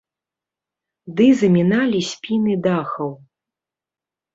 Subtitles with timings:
[1.21, 3.09] Ды заміналі спіны дахаў.